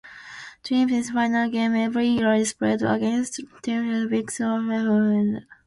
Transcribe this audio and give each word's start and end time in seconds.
Trinity's 0.63 1.11
final 1.11 1.47
game 1.47 1.75
every 1.75 2.07
year 2.07 2.33
is 2.33 2.53
played 2.53 2.81
against 2.81 3.39
Trinity's 3.61 4.09
biggest 4.09 4.39
rival, 4.39 4.61
Wesleyan 4.63 5.11
University. 5.11 5.47